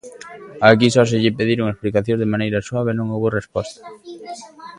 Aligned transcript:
Aquí 0.69 0.87
só 0.95 1.03
se 1.09 1.17
lle 1.23 1.35
pediron 1.39 1.67
explicacións 1.69 2.21
de 2.21 2.31
maneira 2.33 2.65
suave 2.67 2.89
e 2.91 2.97
non 2.97 3.07
houbo 3.13 3.35
resposta. 3.39 3.81